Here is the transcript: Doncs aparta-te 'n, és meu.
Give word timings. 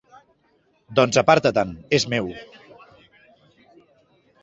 Doncs 0.99 1.19
aparta-te 1.23 1.65
'n, 1.65 1.75
és 1.99 2.09
meu. 2.17 2.33